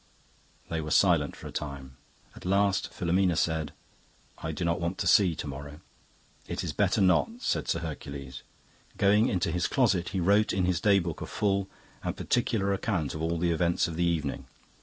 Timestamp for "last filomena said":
2.43-3.71